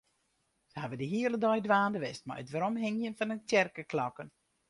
Se 0.71 0.79
hawwe 0.83 0.97
de 1.01 1.09
hiele 1.11 1.37
dei 1.43 1.59
dwaande 1.65 1.99
west 2.05 2.23
mei 2.27 2.39
it 2.41 2.51
weromhingjen 2.53 3.17
fan 3.17 3.31
de 3.31 3.37
tsjerkeklokken. 3.39 4.29